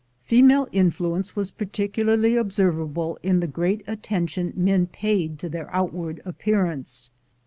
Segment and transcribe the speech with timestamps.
[0.23, 7.11] Female influence was particularly observable in the great attention men paid to their outward appearance.